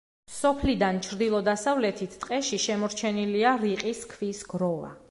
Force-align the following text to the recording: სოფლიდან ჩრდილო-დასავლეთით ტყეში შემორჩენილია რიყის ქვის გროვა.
სოფლიდან 0.35 1.01
ჩრდილო-დასავლეთით 1.07 2.17
ტყეში 2.25 2.61
შემორჩენილია 2.65 3.57
რიყის 3.67 4.07
ქვის 4.17 4.43
გროვა. 4.57 4.95